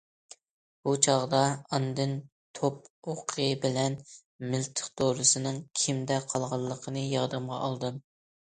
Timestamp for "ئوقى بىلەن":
3.11-3.99